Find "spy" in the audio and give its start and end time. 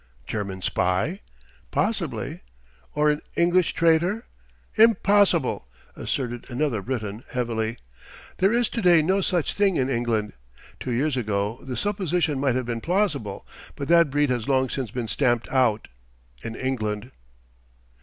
0.63-1.19